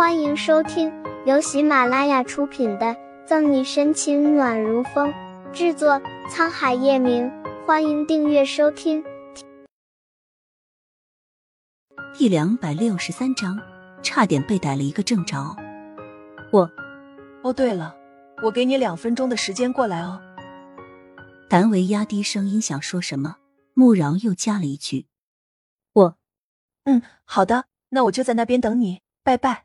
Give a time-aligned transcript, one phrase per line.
[0.00, 0.90] 欢迎收听
[1.26, 2.86] 由喜马拉雅出品的
[3.26, 5.12] 《赠你深情暖如风》，
[5.52, 7.30] 制作沧海夜明。
[7.66, 9.04] 欢迎订阅收听。
[12.14, 13.60] 第两百六十三章，
[14.02, 15.54] 差点被逮了一个正着。
[16.50, 16.70] 我，
[17.42, 17.94] 哦对了，
[18.42, 20.18] 我给你两分钟的时间过来哦。
[21.50, 23.36] 谭维压低声音想说什么，
[23.74, 25.08] 穆饶又加了一句
[25.92, 26.16] ：“我，
[26.84, 29.64] 嗯，好的，那我就在那边等你，拜拜。”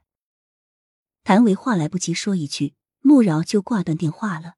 [1.26, 4.58] 谭维话来不及说一句，穆饶就挂断电话了。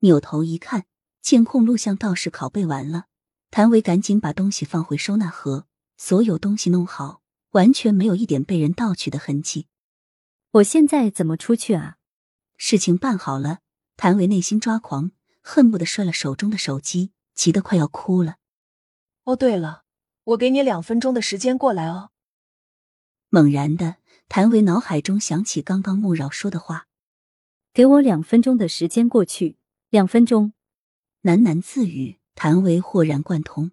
[0.00, 0.86] 扭头一看，
[1.22, 3.04] 监控录像倒是拷贝完了。
[3.52, 9.68] 谭维赶紧把东西放回收纳盒，所有东西弄好，完全没有一点被人盗取的痕迹。
[10.50, 11.98] 我现在怎么出去啊？
[12.56, 13.60] 事情办好了，
[13.96, 18.38] 谭维内心抓狂，恨不得摔了手中的手机，急得快要哭了。
[19.22, 19.84] 哦，对了，
[20.24, 22.10] 我给你两分钟的时间过来哦。
[23.28, 23.98] 猛然的。
[24.28, 26.86] 谭维脑海中想起刚刚穆饶说的话
[27.72, 29.56] ：“给我两分钟的时间过去。”
[29.90, 30.52] 两分钟，
[31.22, 32.18] 喃喃自语。
[32.34, 33.72] 谭维豁然贯通。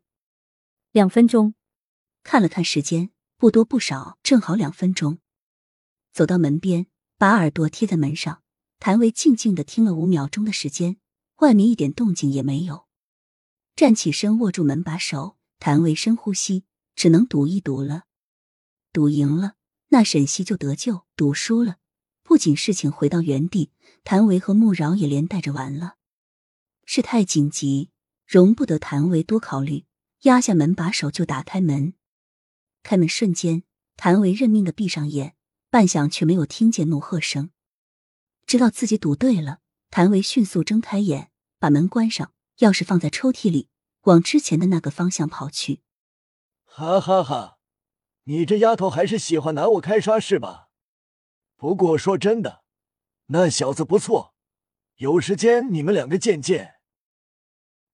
[0.91, 1.53] 两分钟，
[2.23, 5.19] 看了看时间，不多不少，正好两分钟。
[6.11, 6.87] 走到门边，
[7.17, 8.41] 把耳朵贴在门上，
[8.79, 10.97] 谭维静静的听了五秒钟的时间，
[11.41, 12.87] 外面一点动静也没有。
[13.75, 15.37] 站起身，握住门把手。
[15.59, 16.63] 谭维深呼吸，
[16.95, 18.05] 只能赌一赌了。
[18.91, 19.55] 赌赢了。
[19.95, 21.77] 那沈西就得救，赌输了，
[22.21, 23.71] 不仅事情回到原地，
[24.03, 25.95] 谭维和穆饶也连带着完了。
[26.83, 27.91] 事态紧急，
[28.27, 29.85] 容不得谭维多考虑，
[30.23, 31.93] 压下门把手就打开门。
[32.83, 33.63] 开门瞬间，
[33.95, 35.37] 谭维认命的闭上眼，
[35.69, 37.51] 半晌却没有听见怒喝声。
[38.45, 39.59] 知道自己赌对了，
[39.89, 43.69] 谭维迅速睁开眼，把门关上，钥匙放在抽屉里，
[44.01, 45.79] 往之前的那个方向跑去。
[46.65, 47.54] 哈哈哈。
[48.27, 50.69] 你这丫头还是喜欢拿我开刷是吧？
[51.55, 52.63] 不过说真的，
[53.27, 54.33] 那小子不错，
[54.95, 56.75] 有时间你们两个见见。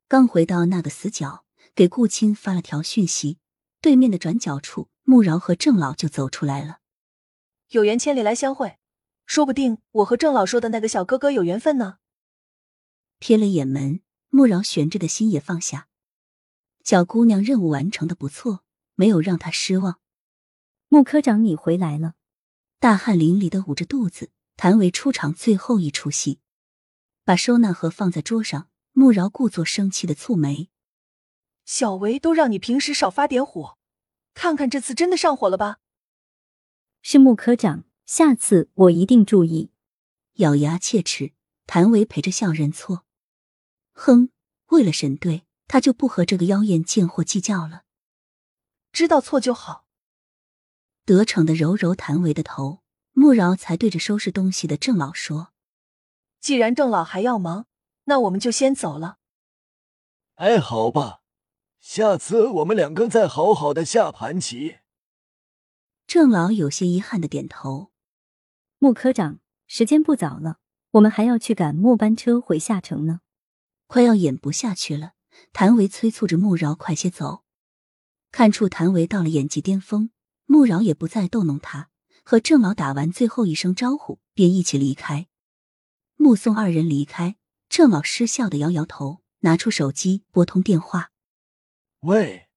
[0.07, 3.39] 刚回到那个死角，给顾青发了条讯息，
[3.81, 6.79] 对面的转角处，穆饶和郑老就走出来了。
[7.69, 8.77] 有缘千里来相会，
[9.25, 11.97] 说不定我和郑老说的那个小哥哥有缘分呢。
[13.19, 15.89] 瞥了眼门，穆饶悬着的心也放下。
[16.83, 18.63] 小姑娘任务完成的不错，
[18.95, 20.00] 没有让他失望。
[20.93, 22.15] 穆科长，你回来了！
[22.77, 26.41] 大汗淋漓的捂着肚子，谭维出场最后一出戏，
[27.23, 28.67] 把收纳盒放在桌上。
[28.91, 30.69] 穆饶故作生气的蹙眉
[31.63, 33.77] ：“小维都让你平时少发点火，
[34.33, 35.77] 看看这次真的上火了吧？”
[37.01, 39.71] 是穆科长，下次我一定注意。
[40.39, 41.31] 咬牙切齿，
[41.67, 43.05] 谭维陪着笑认错。
[43.93, 44.29] 哼，
[44.65, 47.83] 为了沈队，他就不和这个妖艳贱货计较了。
[48.91, 49.85] 知道错就好。
[51.05, 52.81] 得逞的揉揉谭维的头，
[53.13, 55.51] 穆饶才对着收拾东西的郑老说
[56.39, 57.65] ：“既然郑老还要忙，
[58.05, 59.17] 那我们就先走了。”
[60.35, 61.21] 哎，好吧，
[61.79, 64.77] 下次我们两个再好好的下盘棋。
[66.07, 67.91] 郑老有些遗憾的点头。
[68.79, 70.57] 穆科长，时间不早了，
[70.91, 73.21] 我们还要去赶末班车回下城呢。
[73.87, 75.13] 快要演不下去了，
[75.53, 77.43] 谭维催促着穆饶快些走。
[78.31, 80.11] 看出谭维到了演技巅峰。
[80.51, 81.89] 穆饶也不再逗弄他，
[82.25, 85.29] 和郑老打完最后一声招呼，便一起离开。
[86.17, 87.37] 目送二人离开，
[87.69, 91.13] 郑老失笑的摇摇头，拿出手机拨通电话
[92.03, 92.49] ：“喂。”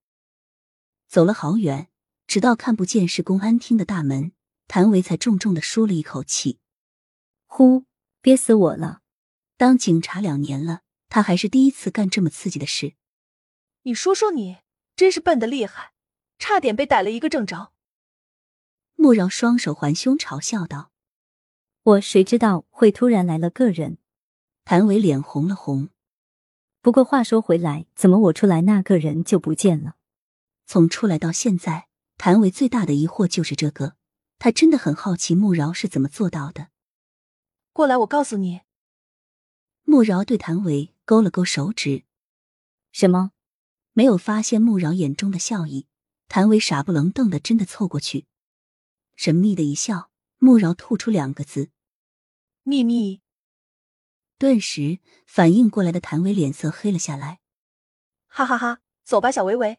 [1.06, 1.88] 走了好远，
[2.26, 4.32] 直到看不见是公安厅的大门，
[4.66, 6.58] 谭维才重重的舒了一口气
[7.46, 7.84] ：“呼，
[8.20, 9.02] 憋死我了！
[9.56, 12.94] 当警察两年了，他还是第一次干这么刺激的事。
[13.82, 14.56] 你说说你，
[14.96, 15.92] 真是笨的厉害，
[16.40, 17.70] 差点被逮了一个正着。”
[18.94, 20.90] 穆饶双手环胸，嘲笑道
[21.82, 23.98] ：“我谁知道会突然来了个人？”
[24.64, 25.90] 谭维脸红了红。
[26.80, 29.96] 不过话说回来，怎么我出来那个人就不见了？
[30.66, 33.96] 从出来到现在，谭维最大的疑惑就是这个。
[34.38, 36.68] 他真的很好奇穆饶是怎么做到的。
[37.72, 38.60] 过来，我告诉你。
[39.84, 42.04] 穆饶对谭维勾了勾手指。
[42.92, 43.32] 什么？
[43.92, 45.86] 没有发现穆饶眼中的笑意。
[46.28, 48.26] 谭维傻不愣登的，真的凑过去。
[49.24, 51.70] 神秘的一笑，穆饶吐出两个字
[52.62, 53.22] ：“秘密。”
[54.36, 57.40] 顿时反应过来的谭维脸色黑了下来。
[58.26, 59.78] 哈哈哈，走吧，小维维。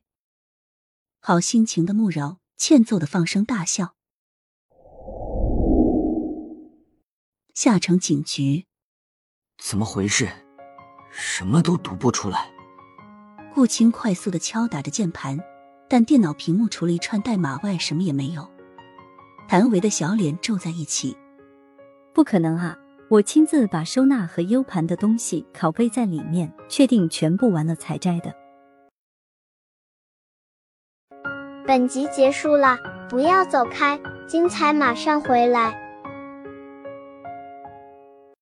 [1.20, 3.96] 好心情的穆饶欠揍的放声大笑。
[7.54, 8.66] 下城警局，
[9.60, 10.28] 怎么回事？
[11.12, 12.52] 什么都读不出来。
[13.54, 15.40] 顾青快速的敲打着键盘，
[15.88, 18.55] 但电脑屏幕除了一串代码外，什么也没有。
[19.48, 21.16] 谭维的小脸皱在一起。
[22.14, 22.78] 不可能啊！
[23.08, 28.34] 我亲自把收纳和 U 盘的东西拷贝在里面，确定全部完了才摘的。
[31.68, 32.78] 本集结束了，
[33.08, 35.85] 不要走开，精彩马上回来。